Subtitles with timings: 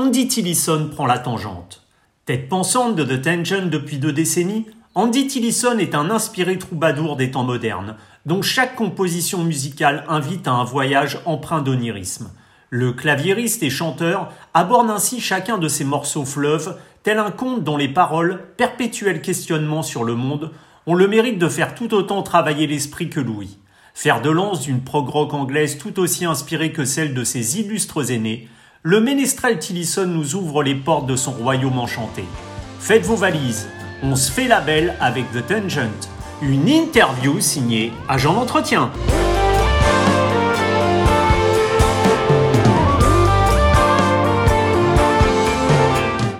[0.00, 1.82] Andy Tillison prend la tangente.
[2.24, 7.32] Tête pensante de The Tangent depuis deux décennies, Andy Tillison est un inspiré troubadour des
[7.32, 12.30] temps modernes, dont chaque composition musicale invite à un voyage empreint d'onirisme.
[12.70, 17.76] Le claviériste et chanteur aborde ainsi chacun de ses morceaux fleuves, tel un conte dont
[17.76, 20.52] les paroles, perpétuel questionnement sur le monde,
[20.86, 23.58] ont le mérite de faire tout autant travailler l'esprit que Louis.
[23.94, 28.12] Faire de lance d'une prog rock anglaise tout aussi inspirée que celle de ses illustres
[28.12, 28.48] aînés,
[28.82, 32.24] le ménestrel Tillison nous ouvre les portes de son royaume enchanté.
[32.78, 33.68] Faites vos valises,
[34.02, 36.08] on se fait la belle avec The Tangent.
[36.40, 38.92] Une interview signée Agent d'entretien.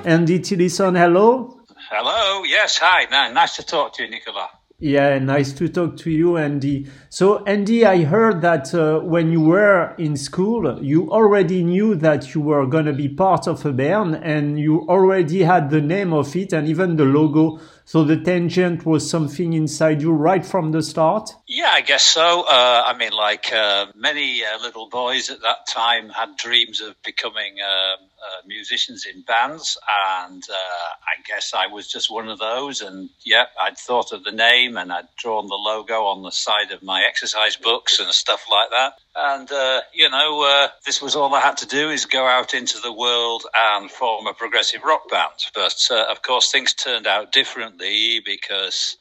[0.06, 1.58] Andy Tillison, hello.
[1.90, 3.06] Hello, yes, hi.
[3.34, 4.57] Nice to talk to you, Nicola.
[4.80, 6.86] Yeah, nice to talk to you, Andy.
[7.08, 12.32] So, Andy, I heard that uh, when you were in school, you already knew that
[12.32, 16.12] you were going to be part of a band and you already had the name
[16.12, 17.58] of it and even the logo.
[17.88, 21.30] So the tangent was something inside you right from the start?
[21.46, 22.42] Yeah, I guess so.
[22.42, 27.02] Uh, I mean, like uh, many uh, little boys at that time had dreams of
[27.02, 29.78] becoming um, uh, musicians in bands,
[30.20, 32.82] and uh, I guess I was just one of those.
[32.82, 36.72] And yeah, I'd thought of the name and I'd drawn the logo on the side
[36.72, 38.98] of my exercise books and stuff like that.
[39.20, 42.54] And, uh, you know, uh, this was all I had to do is go out
[42.54, 45.46] into the world and form a progressive rock band.
[45.54, 48.96] But, uh, of course, things turned out differently because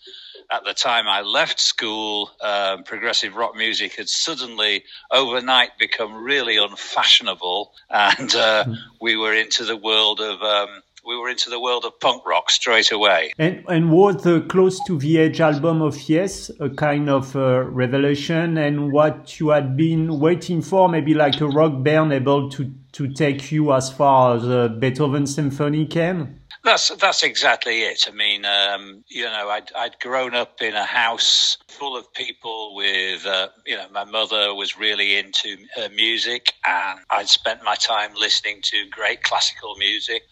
[0.50, 6.58] at the time I left school, um, progressive rock music had suddenly overnight become really
[6.58, 7.74] unfashionable.
[7.90, 8.74] And uh, hmm.
[9.00, 12.52] we were into the world of um, we were into the world of punk rock
[12.52, 13.32] straight away.
[13.38, 18.58] And, and was the Close to the Edge album of Yes a kind of revelation
[18.58, 23.08] and what you had been waiting for, maybe like a rock band able to, to
[23.14, 26.42] take you as far as uh, Beethoven Symphony came?
[26.68, 28.10] That's that's exactly it.
[28.10, 32.76] I mean, um, you know, I'd I'd grown up in a house full of people
[32.76, 37.76] with, uh, you know, my mother was really into her music, and I'd spent my
[37.76, 40.24] time listening to great classical music.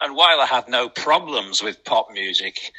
[0.00, 2.72] And while I had no problems with pop music,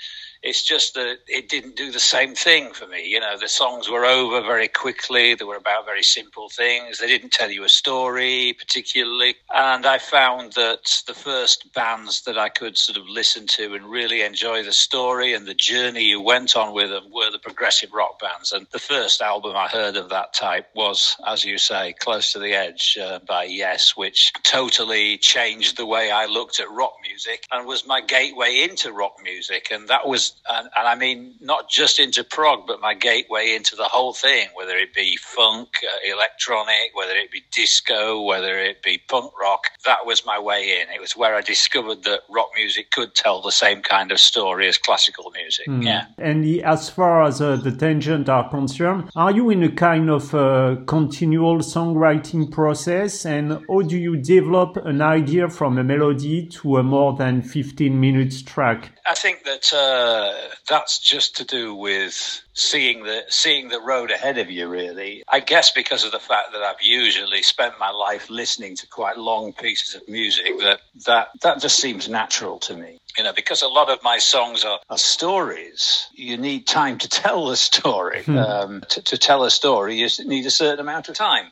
[0.46, 3.04] it's just that it didn't do the same thing for me.
[3.08, 5.34] You know, the songs were over very quickly.
[5.34, 7.00] They were about very simple things.
[7.00, 9.36] They didn't tell you a story particularly.
[9.54, 13.90] And I found that the first bands that I could sort of listen to and
[13.90, 18.20] really enjoy the story and the journey you went on with them were progressive rock
[18.20, 18.52] bands.
[18.52, 22.40] And the first album I heard of that type was, as you say, Close to
[22.40, 27.46] the Edge uh, by Yes, which totally changed the way I looked at rock music
[27.52, 29.68] and was my gateway into rock music.
[29.72, 33.76] And that was and, and, I mean not just into prog, but my gateway into
[33.76, 38.82] the whole thing, whether it be funk, uh, electronic, whether it be disco, whether it
[38.82, 39.66] be punk rock.
[39.86, 40.90] That was my way in.
[40.94, 44.68] It was where I discovered that rock music could tell the same kind of story
[44.68, 45.68] as classical music.
[45.68, 45.84] Mm.
[45.84, 46.06] Yeah.
[46.18, 50.34] And as far as uh, the tangent are concerned, are you in a kind of
[50.34, 56.78] uh, continual songwriting process, and how do you develop an idea from a melody to
[56.78, 58.92] a more than 15 minutes track?
[59.06, 64.38] I think that uh, that's just to do with seeing the seeing the road ahead
[64.38, 64.68] of you.
[64.68, 68.88] Really, I guess because of the fact that I've usually spent my life listening to
[68.88, 73.34] quite long pieces of music, that that that just seems natural to me you know,
[73.34, 77.56] because a lot of my songs are, are stories, you need time to tell the
[77.56, 78.24] story.
[78.24, 78.38] Hmm.
[78.38, 81.46] Um, to, to, tell a story, you need a certain amount of time.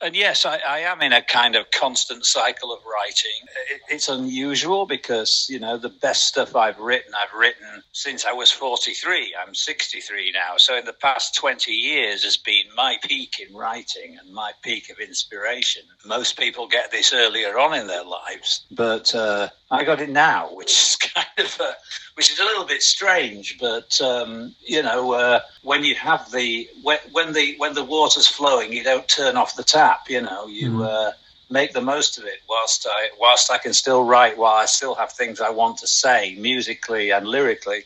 [0.00, 3.48] And yes, I, I am in a kind of constant cycle of writing.
[3.70, 8.32] It, it's unusual because, you know, the best stuff I've written, I've written since I
[8.32, 9.34] was 43.
[9.40, 10.56] I'm 63 now.
[10.56, 14.90] So in the past 20 years has been my peak in writing and my peak
[14.90, 15.82] of inspiration.
[16.04, 20.48] Most people get this earlier on in their lives, but uh, I got it now,
[20.52, 21.72] which is kind of a,
[22.14, 23.56] which is a little bit strange.
[23.58, 28.26] But um, you know, uh, when you have the when, when, the when the water's
[28.26, 30.10] flowing, you don't turn off the tap.
[30.10, 30.70] You know, you.
[30.70, 30.86] Mm.
[30.86, 31.12] Uh,
[31.50, 34.94] make the most of it whilst I whilst I can still write while I still
[34.94, 37.84] have things I want to say musically and lyrically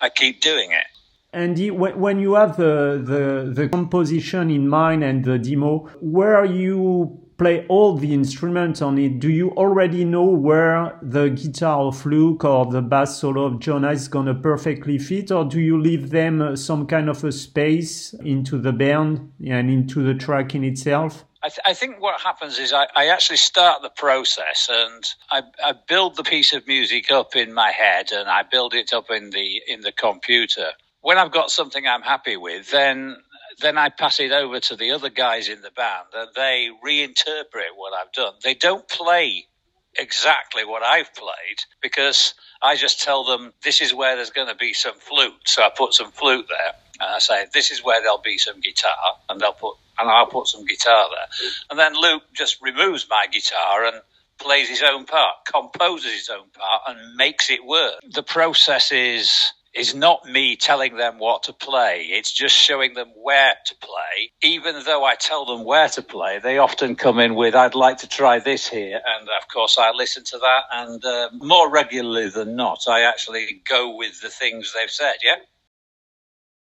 [0.00, 0.86] I keep doing it
[1.32, 7.20] Andy, when you have the, the, the composition in mind and the demo, where you
[7.38, 12.44] play all the instruments on it, do you already know where the guitar of Luke
[12.44, 16.10] or the bass solo of Jonas is going to perfectly fit, or do you leave
[16.10, 20.64] them uh, some kind of a space into the band and into the track in
[20.64, 21.24] itself?
[21.42, 25.42] I, th- I, think what happens is I, I, actually start the process and I,
[25.64, 29.10] I, build the piece of music up in my head and I build it up
[29.10, 30.72] in the in the computer.
[31.02, 33.16] When I've got something I'm happy with, then
[33.60, 37.74] then I pass it over to the other guys in the band and they reinterpret
[37.76, 38.34] what I've done.
[38.42, 39.46] They don't play
[39.98, 44.54] exactly what I've played because I just tell them this is where there's going to
[44.54, 45.34] be some flute.
[45.46, 48.60] So I put some flute there and I say this is where there'll be some
[48.60, 48.92] guitar
[49.28, 51.26] and they'll put and I'll put some guitar there.
[51.70, 54.00] And then Luke just removes my guitar and
[54.38, 58.00] plays his own part, composes his own part and makes it work.
[58.10, 62.06] The process is is not me telling them what to play.
[62.10, 64.32] It's just showing them where to play.
[64.42, 67.98] Even though I tell them where to play, they often come in with, I'd like
[67.98, 69.00] to try this here.
[69.06, 70.62] And of course, I listen to that.
[70.72, 75.16] And uh, more regularly than not, I actually go with the things they've said.
[75.24, 75.36] Yeah.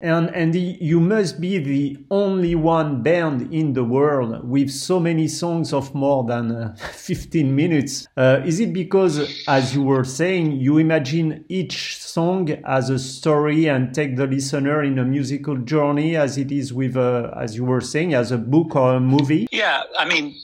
[0.01, 5.29] And Andy, you must be the only one band in the world with so many
[5.29, 8.05] songs of more than uh, 15 minutes.
[8.17, 13.67] Uh, is it because, as you were saying, you imagine each song as a story
[13.67, 17.63] and take the listener in a musical journey as it is with, uh, as you
[17.63, 19.47] were saying, as a book or a movie?
[19.49, 20.35] Yeah, I mean,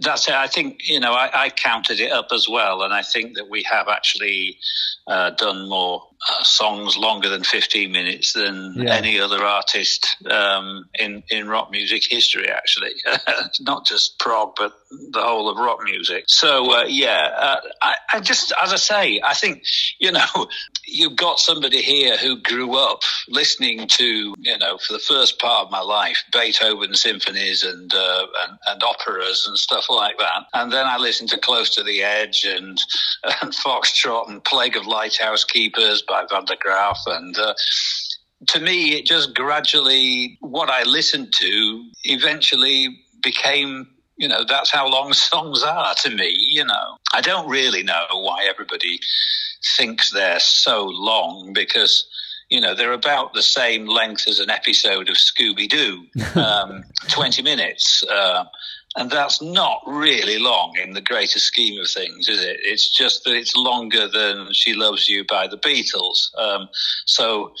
[0.00, 0.34] that's it.
[0.34, 2.82] I think, you know, I, I counted it up as well.
[2.82, 4.58] And I think that we have actually
[5.06, 8.94] uh, done more uh, songs longer than 15 minutes than yeah.
[8.94, 12.48] any other artist um, in in rock music history.
[12.48, 12.92] Actually,
[13.60, 16.24] not just prog, but the whole of rock music.
[16.26, 19.62] So uh, yeah, uh, I, I, just as I say, I think
[19.98, 20.48] you know
[20.86, 25.66] you've got somebody here who grew up listening to you know for the first part
[25.66, 30.70] of my life Beethoven symphonies and uh, and, and, operas and stuff like that, and
[30.70, 32.78] then I listened to Close to the Edge and
[33.40, 36.98] and Foxtrot and Plague of Lighthouse Keepers by Van der Graaf.
[37.06, 37.54] And uh,
[38.48, 42.88] to me, it just gradually, what I listened to eventually
[43.22, 43.86] became
[44.16, 48.06] you know that's how long songs are to me you know i don't really know
[48.12, 48.98] why everybody
[49.76, 52.06] thinks they're so long because
[52.50, 56.04] you know they're about the same length as an episode of scooby-doo
[56.40, 58.44] um, 20 minutes uh,
[58.96, 62.58] and that's not really long in the greater scheme of things, is it?
[62.62, 66.36] It's just that it's longer than She Loves You by the Beatles.
[66.36, 66.68] Um,
[67.06, 67.52] so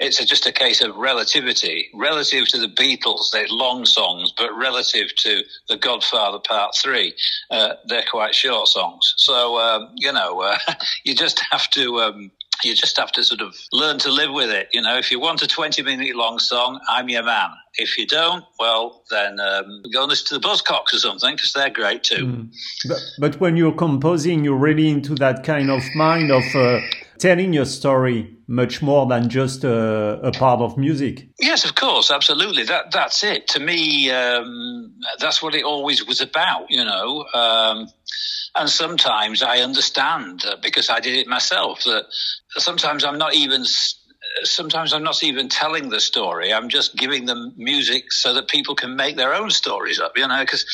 [0.00, 1.88] it's a, just a case of relativity.
[1.94, 7.14] Relative to the Beatles, they're long songs, but relative to The Godfather Part 3,
[7.50, 9.14] uh, they're quite short songs.
[9.18, 10.58] So, um, you know, uh,
[11.04, 12.00] you just have to.
[12.00, 12.32] Um,
[12.64, 14.68] you just have to sort of learn to live with it.
[14.72, 17.50] You know, if you want a 20 minute long song, I'm your man.
[17.74, 21.52] If you don't, well, then um, go and listen to the Buzzcocks or something because
[21.52, 22.26] they're great too.
[22.26, 22.54] Mm.
[22.88, 26.80] But, but, when you're composing, you're really into that kind of mind of uh,
[27.18, 31.28] telling your story much more than just uh, a part of music.
[31.40, 32.64] Yes, of course, absolutely.
[32.64, 33.48] That that's it.
[33.48, 36.70] To me, um, that's what it always was about.
[36.70, 37.24] You know.
[37.32, 37.88] Um,
[38.54, 42.06] and sometimes I understand uh, because I did it myself that
[42.56, 43.64] sometimes I'm not even
[44.44, 46.52] sometimes I'm not even telling the story.
[46.52, 50.26] I'm just giving them music so that people can make their own stories up, you
[50.26, 50.64] know, because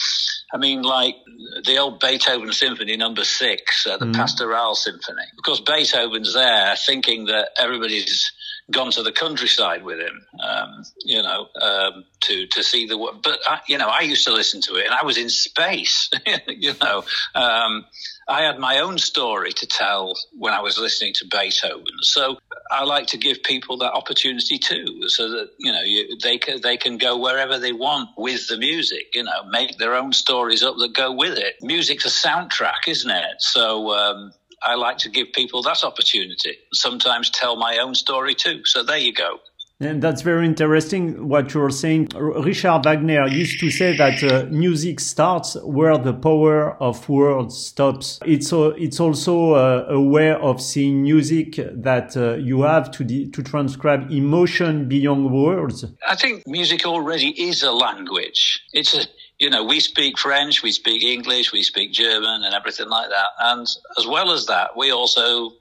[0.52, 1.16] I mean, like
[1.64, 4.14] the old Beethoven Symphony number six, uh, the mm.
[4.14, 5.24] Pastoral Symphony.
[5.36, 8.32] Of course, Beethoven's there thinking that everybody's
[8.70, 12.98] gone to the countryside with him, um, you know, um, to to see the.
[12.98, 13.22] world.
[13.22, 16.10] But I, you know, I used to listen to it, and I was in space,
[16.48, 17.04] you know.
[17.34, 17.84] Um,
[18.28, 21.86] I had my own story to tell when I was listening to Beethoven.
[22.02, 22.38] So
[22.70, 26.60] I like to give people that opportunity too, so that you know you, they can
[26.60, 29.14] they can go wherever they want with the music.
[29.14, 31.56] You know, make their own stories up that go with it.
[31.62, 33.36] Music's a soundtrack, isn't it?
[33.40, 34.32] So um,
[34.62, 36.56] I like to give people that opportunity.
[36.72, 38.64] Sometimes tell my own story too.
[38.64, 39.38] So there you go.
[39.80, 42.08] And that's very interesting what you're saying.
[42.16, 48.18] Richard Wagner used to say that uh, music starts where the power of words stops.
[48.26, 53.04] It's a, it's also a, a, way of seeing music that uh, you have to
[53.30, 55.84] to transcribe emotion beyond words.
[56.08, 58.60] I think music already is a language.
[58.72, 59.06] It's a
[59.38, 63.28] you know, we speak French, we speak English, we speak German, and everything like that.
[63.38, 63.64] And
[63.96, 65.52] as well as that, we also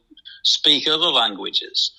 [0.43, 1.91] speak other languages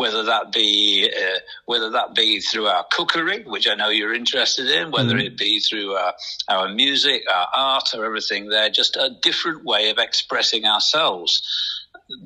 [0.00, 4.66] whether that be uh, whether that be through our cookery, which I know you're interested
[4.70, 5.26] in, whether mm-hmm.
[5.26, 6.14] it be through our,
[6.48, 11.42] our music, our art, or everything there, just a different way of expressing ourselves.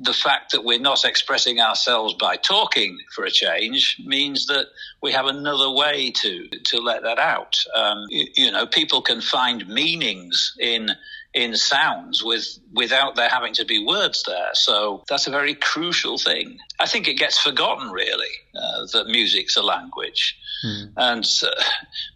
[0.03, 4.67] The fact that we're not expressing ourselves by talking for a change means that
[5.03, 7.57] we have another way to to let that out.
[7.75, 10.91] Um, you, you know, people can find meanings in
[11.35, 14.49] in sounds with without there having to be words there.
[14.53, 16.57] So that's a very crucial thing.
[16.79, 20.37] I think it gets forgotten really uh, that music's a language.
[20.65, 20.91] Mm.
[20.95, 21.25] And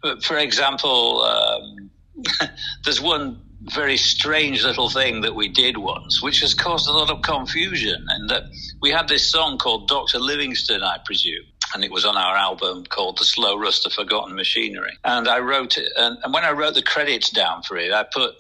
[0.03, 1.91] uh, for example, um,
[2.85, 7.09] there's one very strange little thing that we did once, which has caused a lot
[7.09, 8.05] of confusion.
[8.07, 8.43] And that
[8.81, 12.83] we had this song called Doctor Livingstone, I presume and it was on our album
[12.85, 14.97] called The Slow Rust of Forgotten Machinery.
[15.03, 18.05] And I wrote it, and, and, when I wrote the credits down for it, I
[18.11, 18.33] put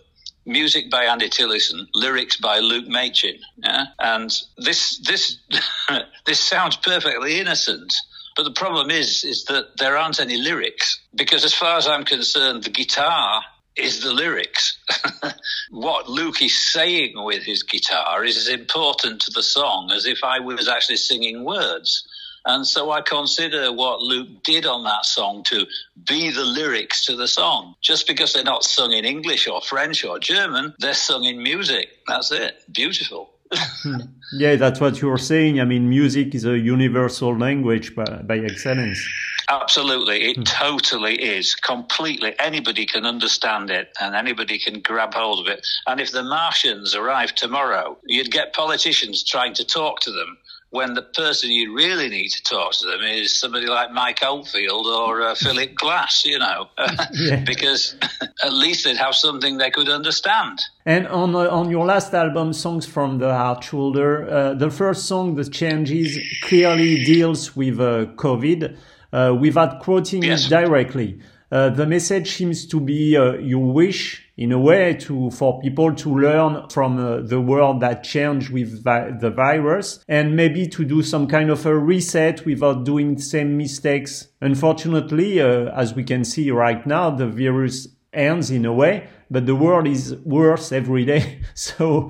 [0.49, 3.39] music by Andy Tillison, lyrics by Luke Machin.
[3.57, 3.85] Yeah?
[3.99, 5.37] And this this
[6.25, 7.93] this sounds perfectly innocent.
[8.35, 12.03] But the problem is is that there aren't any lyrics because as far as I'm
[12.03, 13.43] concerned, the guitar
[13.75, 14.77] is the lyrics.
[15.71, 20.23] what Luke is saying with his guitar is as important to the song as if
[20.23, 22.07] I was actually singing words.
[22.45, 25.65] And so I consider what Luke did on that song to
[26.07, 27.75] be the lyrics to the song.
[27.81, 31.89] Just because they're not sung in English or French or German, they're sung in music.
[32.07, 32.63] That's it.
[32.71, 33.31] Beautiful.
[34.33, 35.59] yeah, that's what you're saying.
[35.59, 39.03] I mean, music is a universal language by, by excellence.
[39.49, 40.29] Absolutely.
[40.29, 40.43] It hmm.
[40.43, 41.55] totally is.
[41.55, 42.35] Completely.
[42.39, 45.65] Anybody can understand it and anybody can grab hold of it.
[45.87, 50.37] And if the Martians arrived tomorrow, you'd get politicians trying to talk to them
[50.71, 54.85] when the person you really need to talk to them is somebody like Mike Oldfield
[54.85, 56.67] or uh, Philip Glass, you know,
[57.45, 57.95] because
[58.43, 60.61] at least they'd have something they could understand.
[60.85, 65.05] And on uh, on your last album, Songs from the Hard Shoulder, uh, the first
[65.05, 68.77] song, The Changes, clearly deals with uh, COVID
[69.11, 70.45] uh, without quoting yes.
[70.45, 71.19] it directly.
[71.51, 76.17] Uh, the message seems to be you wish in a way to for people to
[76.17, 81.03] learn from uh, the world that changed with vi- the virus and maybe to do
[81.03, 84.29] some kind of a reset without doing the same mistakes.
[84.39, 89.45] Unfortunately, uh, as we can see right now, the virus ends in a way, but
[89.45, 91.41] the world is worse every day.
[91.53, 92.09] so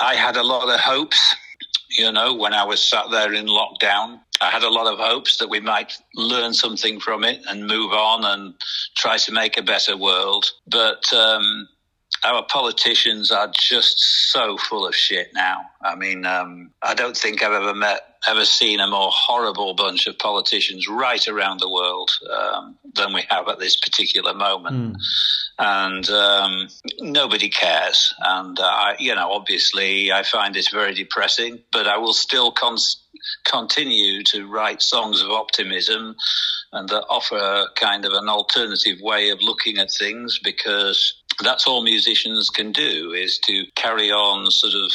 [0.00, 1.34] I had a lot of hopes,
[1.90, 4.20] you know, when I was sat there in lockdown.
[4.40, 7.92] I had a lot of hopes that we might learn something from it and move
[7.92, 8.54] on and
[8.96, 10.50] try to make a better world.
[10.66, 11.68] But um,
[12.24, 13.96] our politicians are just
[14.32, 15.60] so full of shit now.
[15.82, 20.06] I mean, um, I don't think I've ever met, ever seen a more horrible bunch
[20.06, 24.96] of politicians right around the world um, than we have at this particular moment.
[24.96, 24.96] Mm.
[25.56, 26.68] And um,
[27.00, 28.12] nobody cares.
[28.18, 32.50] And, uh, I, you know, obviously I find this very depressing, but I will still
[32.50, 33.03] cons-
[33.44, 36.14] continue to write songs of optimism
[36.72, 41.82] and that offer kind of an alternative way of looking at things because that's all
[41.82, 44.90] musicians can do is to carry on sort of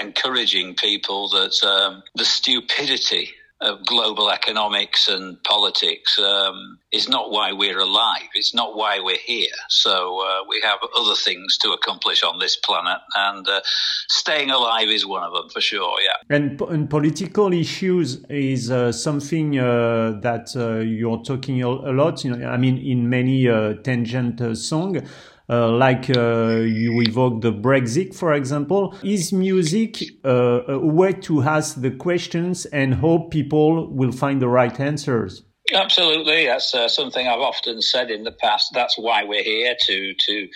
[0.00, 3.30] encouraging people that um, the stupidity
[3.60, 8.28] of global economics and politics um, is not why we're alive.
[8.34, 9.56] It's not why we're here.
[9.68, 13.60] So uh, we have other things to accomplish on this planet, and uh,
[14.08, 15.96] staying alive is one of them for sure.
[16.02, 16.36] Yeah.
[16.36, 22.24] And, and political issues is uh, something uh, that uh, you're talking a lot.
[22.24, 25.02] You know, I mean, in many uh, tangent songs.
[25.48, 28.94] Uh, like uh, you evoke the Brexit, for example.
[29.02, 34.48] Is music uh, a way to ask the questions and hope people will find the
[34.48, 35.42] right answers?
[35.72, 38.72] Absolutely, that's uh, something I've often said in the past.
[38.74, 40.48] That's why we're here to to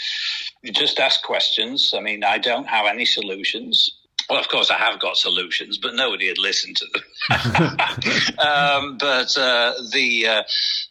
[0.72, 1.92] just ask questions.
[1.96, 3.90] I mean, I don't have any solutions.
[4.28, 7.02] Well, of course, I have got solutions, but nobody had listened to them.
[8.38, 10.42] um, but uh, the uh,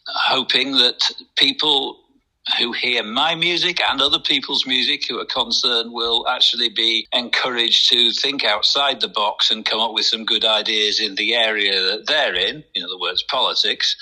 [0.06, 1.00] hoping that
[1.36, 2.00] people
[2.56, 7.88] who hear my music and other people's music who are concerned will actually be encouraged
[7.90, 11.72] to think outside the box and come up with some good ideas in the area
[11.72, 13.94] that they're in, in other words, politics,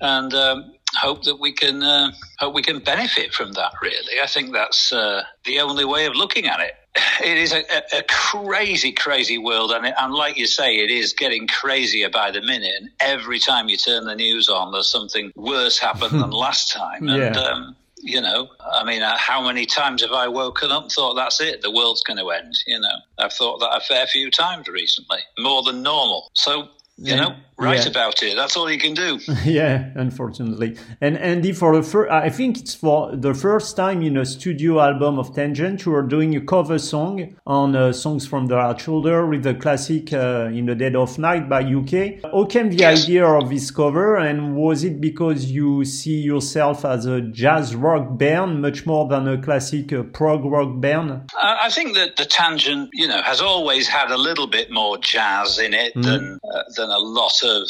[0.00, 3.72] and um, hope that we can uh, hope we can benefit from that.
[3.82, 6.72] Really, I think that's uh, the only way of looking at it.
[7.22, 7.62] It is a,
[7.98, 12.30] a crazy, crazy world, and, it, and like you say, it is getting crazier by
[12.30, 12.72] the minute.
[12.80, 17.08] And every time you turn the news on, there's something worse happened than last time.
[17.08, 17.40] And yeah.
[17.42, 21.14] um, you know, I mean, uh, how many times have I woken up and thought
[21.14, 22.54] that's it, the world's going to end?
[22.66, 26.30] You know, I've thought that a fair few times recently, more than normal.
[26.34, 26.68] So
[27.00, 27.90] you know, write yeah.
[27.90, 28.36] about it.
[28.36, 29.18] That's all you can do.
[29.44, 30.76] yeah, unfortunately.
[31.00, 34.80] And Andy, for the first, I think it's for the first time in a studio
[34.80, 38.80] album of Tangent, you are doing a cover song on uh, songs from the Hard
[38.80, 42.22] Shoulder with the classic uh, "In the Dead of Night" by UK.
[42.22, 43.04] How came the yes.
[43.04, 48.18] idea of this cover, and was it because you see yourself as a jazz rock
[48.18, 51.30] band much more than a classic uh, prog rock band?
[51.38, 55.58] I think that the Tangent, you know, has always had a little bit more jazz
[55.58, 56.02] in it mm.
[56.02, 57.68] than uh, than than a lot of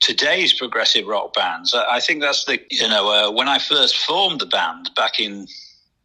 [0.00, 1.74] today's progressive rock bands.
[1.74, 5.46] I think that's the, you know, uh, when I first formed the band back in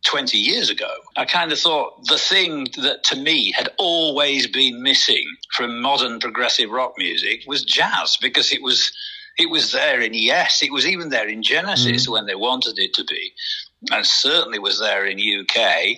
[0.06, 4.82] 20 years ago, I kind of thought the thing that to me had always been
[4.82, 8.92] missing from modern progressive rock music was jazz because it was
[9.40, 12.12] it was there in Yes, it was even there in Genesis mm.
[12.12, 13.34] when they wanted it to be,
[13.92, 15.98] and certainly was there in UK.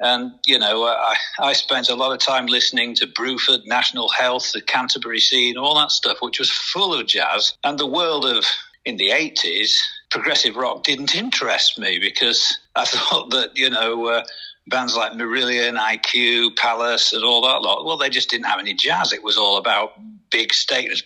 [0.00, 4.52] And, you know, I, I spent a lot of time listening to Bruford, National Health,
[4.52, 7.56] the Canterbury scene, all that stuff, which was full of jazz.
[7.64, 8.44] And the world of,
[8.84, 9.72] in the 80s,
[10.10, 14.24] progressive rock didn't interest me because I thought that, you know, uh,
[14.68, 17.84] bands like Marillion, IQ, Palace, and all that lot.
[17.84, 19.12] Well, they just didn't have any jazz.
[19.12, 19.92] It was all about
[20.30, 21.02] big statements,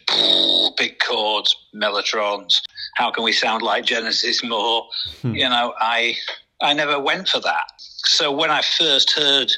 [0.78, 2.54] big chords, mellotrons.
[2.94, 4.88] How can we sound like Genesis more?
[5.22, 5.34] Hmm.
[5.34, 6.16] You know, I
[6.60, 7.72] I never went for that.
[7.78, 9.50] So when I first heard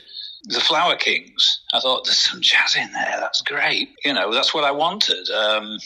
[0.44, 3.16] the Flower Kings, I thought there's some jazz in there.
[3.20, 3.90] That's great.
[4.04, 5.28] You know, that's what I wanted.
[5.30, 5.78] Um,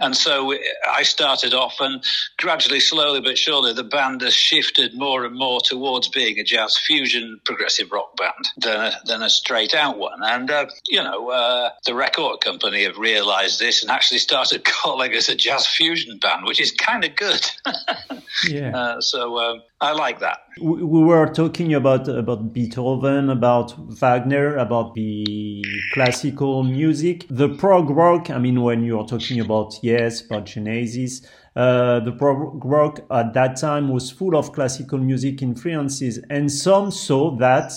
[0.00, 0.54] and so
[0.88, 2.02] I started off, and
[2.38, 6.76] gradually, slowly but surely, the band has shifted more and more towards being a jazz
[6.76, 10.20] fusion progressive rock band than a, than a straight out one.
[10.22, 15.14] And, uh, you know, uh, the record company have realized this and actually started calling
[15.14, 17.48] us a jazz fusion band, which is kind of good.
[18.48, 18.76] yeah.
[18.76, 20.38] Uh, so um, I like that.
[20.60, 28.30] We were talking about about Beethoven, about Wagner, about the classical music, the prog rock.
[28.30, 33.56] I mean, when you're talking about yes, about Genesis, uh, the prog rock at that
[33.56, 37.72] time was full of classical music influences, and some saw that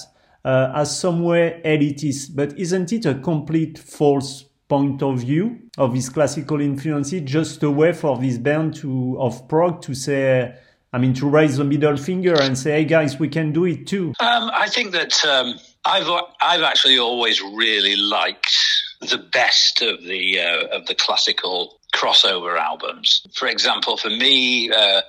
[0.45, 2.35] uh, as somewhere elitist.
[2.35, 7.21] But isn't it a complete false point of view of these classical influences?
[7.23, 10.53] Just a way for this band to of prog to say
[10.93, 13.87] I mean, to raise the middle finger and say, "Hey, guys, we can do it
[13.87, 16.09] too." Um, I think that um, I've
[16.41, 18.55] I've actually always really liked
[19.01, 23.21] the best of the uh, of the classical crossover albums.
[23.33, 25.01] For example, for me, uh,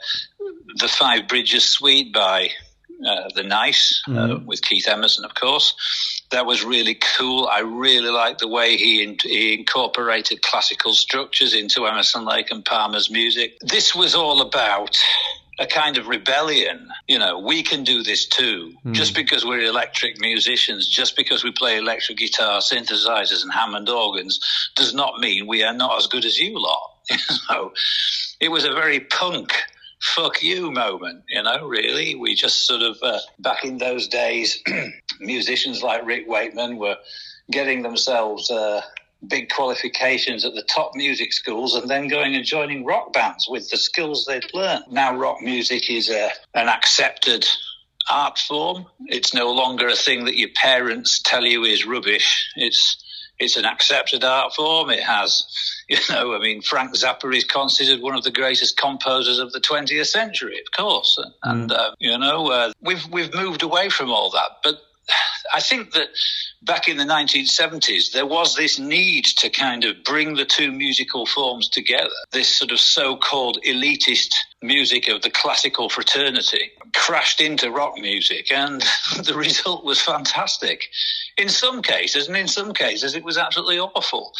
[0.77, 2.51] the Five Bridges Suite by
[3.07, 4.47] uh, the Nice uh, mm-hmm.
[4.47, 5.75] with Keith Emerson, of course.
[6.31, 7.47] That was really cool.
[7.47, 12.65] I really liked the way he, in, he incorporated classical structures into Emerson Lake and
[12.65, 13.57] Palmer's music.
[13.61, 14.99] This was all about
[15.59, 16.89] a kind of rebellion.
[17.07, 18.75] You know, we can do this too.
[18.85, 18.93] Mm.
[18.93, 24.41] Just because we're electric musicians, just because we play electric guitar, synthesizers, and Hammond organs,
[24.77, 26.91] does not mean we are not as good as you lot.
[27.49, 27.73] so
[28.41, 29.53] it was a very punk
[30.01, 32.15] fuck you moment, you know, really.
[32.15, 34.63] We just sort of, uh, back in those days,
[35.21, 36.97] musicians like Rick Wakeman were
[37.51, 38.83] getting themselves uh,
[39.27, 43.69] big qualifications at the top music schools and then going and joining rock bands with
[43.71, 44.85] the skills they'd learned.
[44.91, 47.47] Now rock music is a, an accepted
[48.11, 48.87] art form.
[49.07, 52.49] It's no longer a thing that your parents tell you is rubbish.
[52.57, 53.05] It's
[53.39, 54.91] it's an accepted art form.
[54.91, 55.47] It has,
[55.89, 59.61] you know, I mean, Frank Zappa is considered one of the greatest composers of the
[59.61, 61.19] 20th century, of course.
[61.45, 61.77] And, mm.
[61.77, 64.51] uh, you know, uh, we've, we've moved away from all that.
[64.65, 64.81] But
[65.53, 66.09] I think that
[66.63, 71.27] back in the 1970s, there was this need to kind of bring the two musical
[71.27, 72.11] forms together.
[72.33, 78.53] This sort of so called elitist music of the classical fraternity crashed into rock music,
[78.53, 78.83] and
[79.25, 80.89] the result was fantastic.
[81.37, 84.33] In some cases, and in some cases, it was absolutely awful.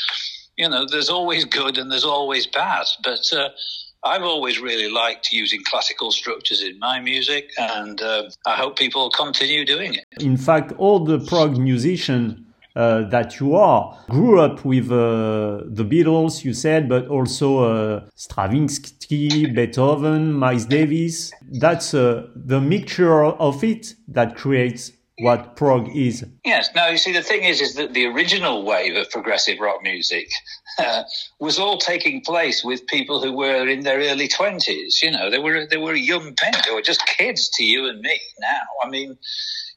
[0.57, 3.33] You know, there's always good and there's always bad, but.
[3.33, 3.51] Uh,
[4.05, 9.11] I've always really liked using classical structures in my music, and uh, I hope people
[9.11, 10.05] continue doing it.
[10.21, 12.41] In fact, all the prog musicians
[12.77, 18.05] uh, that you are grew up with uh, the Beatles, you said, but also uh,
[18.15, 21.33] Stravinsky, Beethoven, Miles Davis.
[21.51, 26.25] That's uh, the mixture of it that creates what prog is.
[26.45, 26.71] Yes.
[26.75, 30.31] Now, you see, the thing is, is that the original wave of progressive rock music
[30.79, 31.03] uh,
[31.41, 35.03] was all taking place with people who were in their early twenties.
[35.03, 36.53] You know, they were they were young men.
[36.65, 38.21] They were just kids to you and me.
[38.41, 39.19] Now, I mean,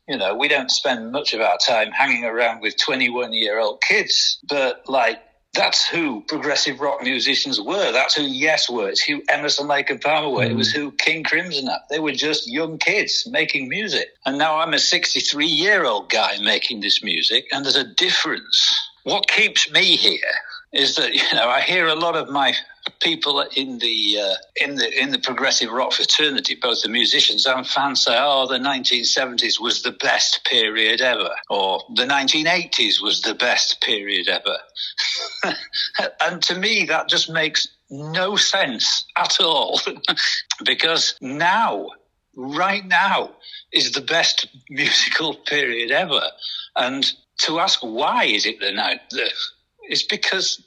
[0.08, 3.82] you know, we don't spend much of our time hanging around with twenty-one year old
[3.82, 5.20] kids, but like
[5.54, 7.92] that's who progressive rock musicians were.
[7.92, 8.90] That's who Yes were.
[8.90, 10.46] It's who Emerson, Lake and Palmer were.
[10.46, 10.52] Mm.
[10.52, 10.76] It was mm.
[10.78, 11.82] who King Crimson are.
[11.90, 14.10] They were just young kids making music.
[14.26, 18.90] And now I'm a 63 year old guy making this music, and there's a difference.
[19.04, 20.20] What keeps me here
[20.72, 22.54] is that you know I hear a lot of my
[23.00, 27.66] people in the uh, in the in the progressive rock fraternity, both the musicians and
[27.66, 33.36] fans, say, "Oh, the 1970s was the best period ever," or "The 1980s was the
[33.36, 34.58] best period ever."
[36.22, 39.82] and to me, that just makes no sense at all,
[40.66, 41.88] because now,
[42.36, 43.32] right now,
[43.72, 46.24] is the best musical period ever,
[46.76, 48.72] and to ask why is it the
[49.12, 49.32] the
[49.84, 50.64] it's because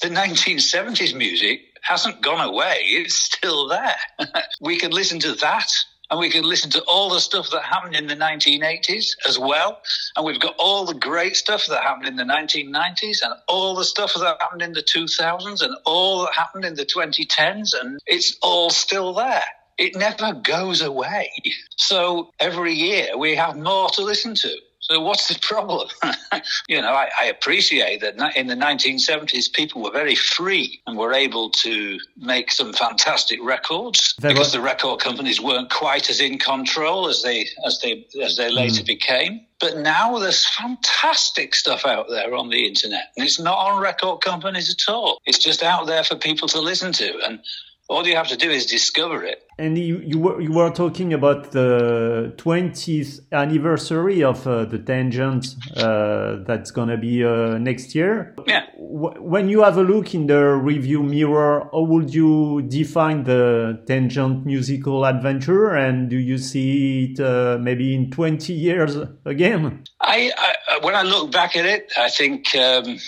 [0.00, 2.78] the 1970s music hasn't gone away.
[2.82, 3.96] It's still there.
[4.60, 5.70] we can listen to that
[6.10, 9.80] and we can listen to all the stuff that happened in the 1980s as well.
[10.16, 13.84] And we've got all the great stuff that happened in the 1990s and all the
[13.84, 17.74] stuff that happened in the 2000s and all that happened in the 2010s.
[17.78, 19.44] And it's all still there.
[19.76, 21.30] It never goes away.
[21.80, 24.56] So every year we have more to listen to.
[24.90, 25.88] So what's the problem?
[26.68, 31.12] you know, I, I, appreciate that in the 1970s, people were very free and were
[31.12, 37.06] able to make some fantastic records because the record companies weren't quite as in control
[37.06, 38.86] as they as they as they later mm.
[38.86, 39.40] became.
[39.60, 44.22] But now there's fantastic stuff out there on the internet, and it's not on record
[44.22, 45.20] companies at all.
[45.26, 47.40] It's just out there for people to listen to, and
[47.88, 49.44] all you have to do is discover it.
[49.58, 55.56] And you, you, were, you were talking about the 20th anniversary of uh, the Tangent
[55.76, 58.36] uh, that's going to be uh, next year.
[58.46, 58.66] Yeah.
[58.76, 64.44] When you have a look in the review mirror, how would you define the Tangent
[64.44, 65.74] musical adventure?
[65.74, 69.84] And do you see it uh, maybe in 20 years again?
[70.00, 72.54] I, I, when I look back at it, I think.
[72.54, 72.98] Um,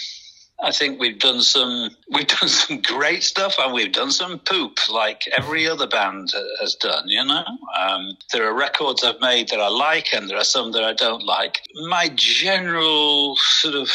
[0.62, 4.78] I think we've done some we've done some great stuff and we've done some poop
[4.90, 7.08] like every other band has done.
[7.08, 7.44] You know,
[7.78, 10.92] um, there are records I've made that I like and there are some that I
[10.92, 11.60] don't like.
[11.88, 13.90] My general sort of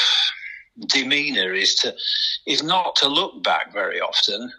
[0.88, 1.96] demeanor is to
[2.46, 4.52] is not to look back very often.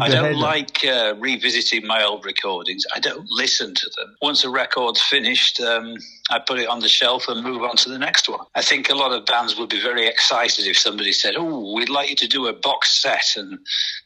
[0.00, 2.84] I don't like uh, revisiting my old recordings.
[2.94, 4.14] I don't listen to them.
[4.22, 5.96] Once a record's finished, um,
[6.30, 8.40] I put it on the shelf and move on to the next one.
[8.54, 11.88] I think a lot of bands would be very excited if somebody said, "Oh, we'd
[11.88, 13.58] like you to do a box set and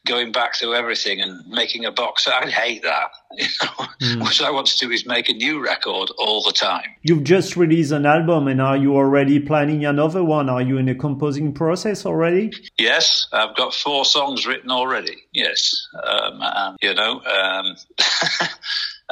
[0.06, 3.10] going back through everything and making a box." I'd hate that.
[3.38, 4.20] You know, mm.
[4.20, 6.84] what I want to do is make a new record all the time.
[7.00, 10.50] You've just released an album, and are you already planning another one?
[10.50, 12.52] Are you in a composing process already?
[12.78, 15.16] Yes, I've got four songs written already.
[15.42, 17.20] Yes, um, and you know.
[17.20, 17.76] Um,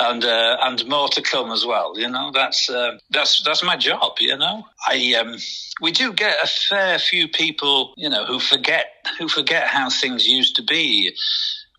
[0.00, 1.98] and uh, and more to come as well.
[1.98, 4.12] You know, that's uh, that's that's my job.
[4.18, 5.36] You know, I um,
[5.80, 8.86] we do get a fair few people, you know, who forget
[9.18, 11.14] who forget how things used to be.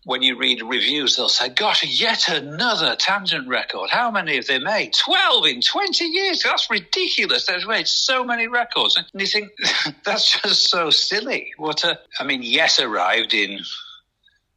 [0.04, 3.90] When you read reviews, they'll say, "Gosh, yet another tangent record.
[3.90, 4.94] How many have they made?
[4.94, 6.42] Twelve in twenty years.
[6.42, 7.46] That's ridiculous.
[7.46, 9.50] They've made so many records." And you think
[10.04, 11.52] that's just so silly.
[11.56, 12.00] What a!
[12.18, 13.60] I mean, Yes arrived in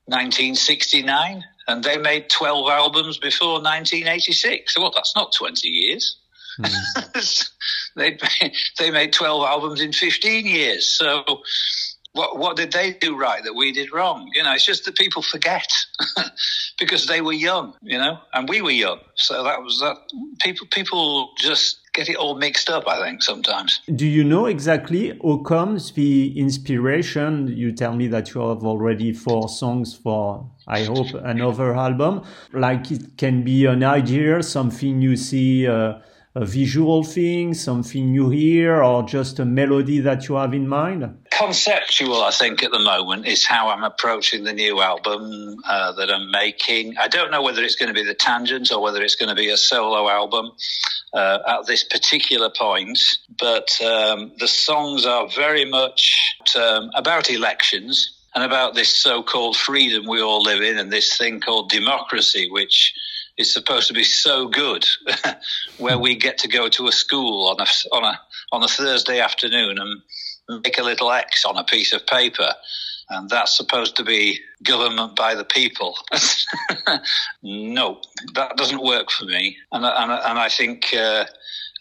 [0.07, 4.77] 1969 and they made 12 albums before 1986.
[4.77, 6.17] Well, that's not 20 years.
[6.59, 7.49] Mm.
[7.95, 8.17] they
[8.79, 10.87] they made 12 albums in 15 years.
[10.97, 11.23] So
[12.13, 14.29] what what did they do right that we did wrong?
[14.33, 15.67] You know, it's just that people forget
[16.79, 18.99] because they were young, you know, and we were young.
[19.15, 19.97] So that was that.
[20.39, 22.87] People people just get it all mixed up.
[22.87, 23.81] I think sometimes.
[23.95, 27.47] Do you know exactly how comes the inspiration?
[27.47, 30.49] You tell me that you have already four songs for.
[30.67, 32.23] I hope another album.
[32.53, 35.67] Like it can be an idea, something you see.
[35.67, 35.99] Uh,
[36.37, 41.09] a visual thing, something you hear, or just a melody that you have in mind?
[41.37, 46.09] Conceptual, I think, at the moment is how I'm approaching the new album uh, that
[46.09, 46.97] I'm making.
[46.97, 49.35] I don't know whether it's going to be the Tangent or whether it's going to
[49.35, 50.51] be a solo album
[51.13, 52.97] uh, at this particular point,
[53.37, 60.07] but um, the songs are very much um, about elections and about this so-called freedom
[60.07, 62.93] we all live in and this thing called democracy, which
[63.37, 64.85] is supposed to be so good,
[65.79, 68.21] where we get to go to a school on a on a
[68.53, 70.01] on a Thursday afternoon and
[70.49, 72.53] make a little X on a piece of paper,
[73.09, 75.97] and that's supposed to be government by the people.
[77.43, 78.01] no,
[78.33, 81.25] that doesn't work for me, and and and I think uh,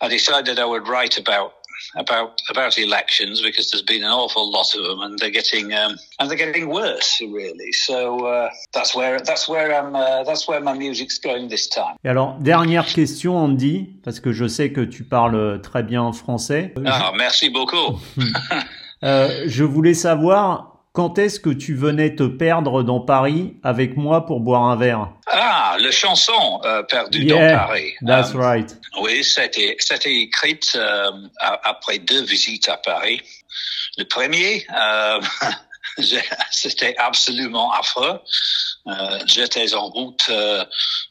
[0.01, 1.55] I decided I would write about
[1.97, 5.97] about about elections because there's been an awful lot of them, and they're getting um,
[6.19, 7.73] and they're getting worse, really.
[7.73, 11.97] So uh, that's where that's where I'm uh, that's where my music's going this time.
[12.05, 16.75] Et alors dernière question, Andy, parce que je sais que tu parles très bien français.
[16.87, 17.99] Ah, merci beaucoup.
[19.05, 24.27] euh, je voulais savoir quand est-ce que tu venais te perdre dans Paris avec moi
[24.27, 25.09] pour boire un verre?
[25.27, 27.95] Ah, le chanson euh, perdu dans Paris.
[28.07, 28.77] That's um, right.
[29.01, 31.11] Oui, c'était c'était écrit euh,
[31.65, 33.21] après deux visites à Paris.
[33.99, 35.21] Le premier, euh,
[36.53, 38.21] c'était absolument affreux.
[38.87, 40.63] Euh, j'étais en route euh,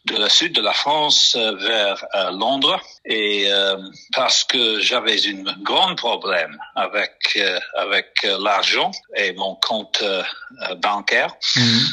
[0.06, 3.48] de la sud de la France euh, vers Londres et
[4.14, 7.38] parce que j'avais un grand problème avec
[7.76, 10.04] avec l'argent et mon compte
[10.78, 11.86] bancaire, mhm.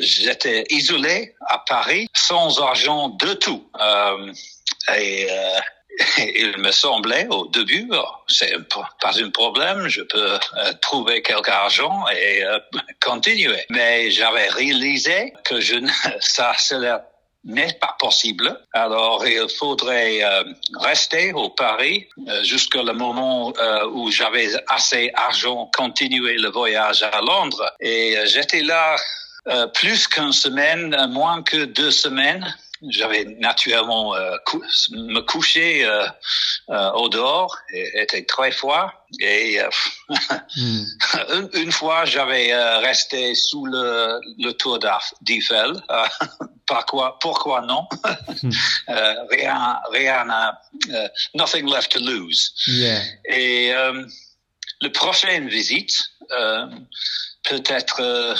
[0.00, 3.68] j'étais isolé à Paris sans argent de tout.
[4.96, 5.28] et
[6.18, 11.50] il me semblait au début, oh, c'est pas un problème, je peux euh, trouver quelque
[11.50, 12.58] argent et euh,
[13.04, 13.64] continuer.
[13.70, 16.52] Mais j'avais réalisé que je ne, ça,
[17.44, 18.58] n'est pas possible.
[18.72, 20.44] Alors, il faudrait euh,
[20.80, 22.08] rester au Paris
[22.42, 23.52] jusqu'au moment
[23.92, 27.70] où j'avais assez d'argent, continuer le voyage à Londres.
[27.80, 28.96] Et j'étais là
[29.74, 32.56] plus qu'une semaine, moins que deux semaines
[32.90, 34.36] j'avais naturellement euh,
[34.90, 36.06] me coucher euh,
[36.70, 38.92] euh, au dehors, et était très froid.
[39.20, 39.58] Et
[40.56, 40.84] hmm.
[41.34, 44.78] une, une, fois, j'avais resté sous le, le tour
[45.22, 45.72] d'Eiffel.
[46.66, 47.86] pourquoi, pourquoi non?
[48.42, 48.50] Hmm.
[49.30, 50.26] Rien, rien,
[51.34, 52.52] nothing left to lose.
[52.66, 53.00] Yeah.
[53.26, 53.72] Et
[54.80, 55.96] le prochaine visite,
[57.44, 58.34] peut-être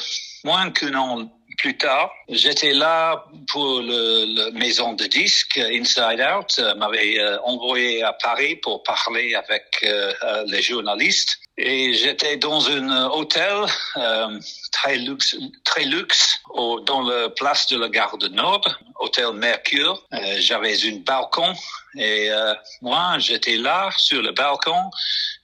[0.45, 6.75] moins qu'un an plus tard, j'étais là pour le, maison de disques Inside Out, euh,
[6.75, 10.13] m'avait euh, envoyé à Paris pour parler avec euh,
[10.47, 11.39] les journalistes.
[11.57, 13.65] Et j'étais dans un hôtel
[14.73, 16.41] très luxe, très luxe
[16.85, 18.67] dans la place de la gare de Nord,
[18.99, 20.03] hôtel Mercure.
[20.39, 21.55] J'avais un balcon
[21.97, 22.31] et
[22.83, 24.91] moi j'étais là sur le balcon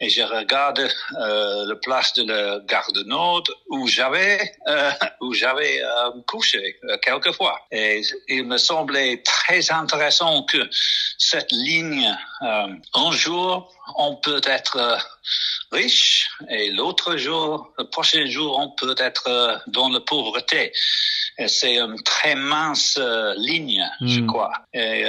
[0.01, 5.35] et je regarde euh, la place de la gare de Nord où j'avais euh, où
[5.35, 7.61] j'avais euh, couché euh, quelquefois.
[7.71, 10.69] Et il me semblait très intéressant que
[11.19, 14.97] cette ligne, euh, un jour, on peut être euh,
[15.71, 20.73] riche et l'autre jour, le prochain jour, on peut être dans la pauvreté.
[21.47, 23.01] C'est une très mince
[23.37, 24.27] ligne, je hmm.
[24.27, 24.53] crois.
[24.75, 25.05] Et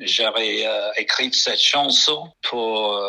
[0.00, 3.00] j'avais écrit cette chanson pour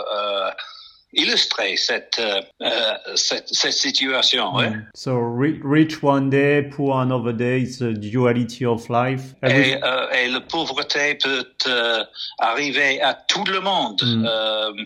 [1.13, 4.51] illustrer cette, euh, euh, cette, cette, situation.
[4.51, 4.55] Mm.
[4.55, 4.71] Ouais.
[4.95, 9.35] So rich one day, poor another day, it's a duality of life.
[9.43, 12.03] Et, euh, et la pauvreté peut euh,
[12.39, 14.01] arriver à tout le monde.
[14.03, 14.85] Mm.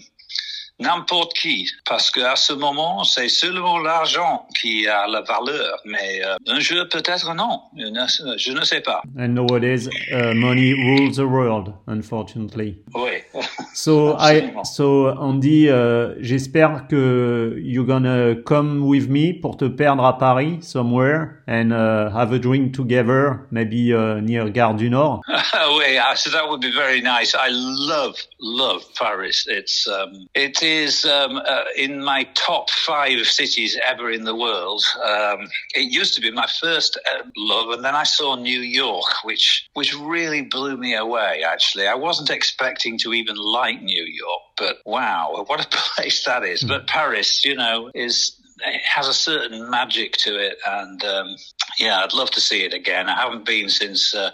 [0.79, 6.35] N'importe qui, parce qu'à ce moment, c'est seulement l'argent qui a la valeur, mais euh,
[6.47, 9.01] un jeu peut-être non, je ne sais pas.
[9.17, 12.77] And nowadays, uh, money rules the world, unfortunately.
[12.93, 13.23] Oui.
[13.73, 20.05] so I, so Andy, uh, j'espère que you're gonna come with me pour te perdre
[20.05, 25.21] à Paris somewhere and uh, have a drink together, maybe uh, near Gare du Nord.
[25.27, 27.33] oui, so that would be very nice.
[27.33, 29.47] I love, love Paris.
[29.49, 34.83] It's, um, it's is um, uh, in my top five cities ever in the world.
[35.03, 39.23] Um, it used to be my first uh, love, and then I saw New York,
[39.23, 41.43] which which really blew me away.
[41.45, 46.43] Actually, I wasn't expecting to even like New York, but wow, what a place that
[46.43, 46.63] is!
[46.63, 46.67] Mm.
[46.67, 51.35] But Paris, you know, is it has a certain magic to it, and um,
[51.79, 53.09] yeah, I'd love to see it again.
[53.09, 54.13] I haven't been since.
[54.13, 54.31] Uh,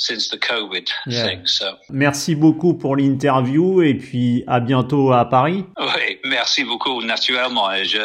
[0.00, 1.26] since the COVID yeah.
[1.26, 1.46] thing.
[1.46, 1.76] So.
[1.90, 5.64] Merci beaucoup pour l'interview et puis à bientôt à Paris.
[5.78, 7.70] Oui, merci beaucoup naturellement.
[7.72, 7.98] Et je,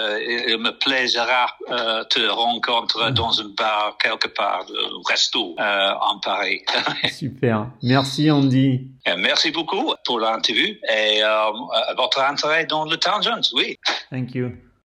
[0.49, 6.19] il me plaisira euh, te rencontrer dans un bar quelque part, un resto euh, en
[6.19, 6.61] Paris.
[7.09, 7.67] Super.
[7.81, 8.91] Merci Andy.
[9.05, 11.51] Et merci beaucoup pour l'interview et euh,
[11.95, 13.53] votre intérêt dans le tangent.
[13.53, 13.77] Oui.
[14.11, 14.51] Thank you.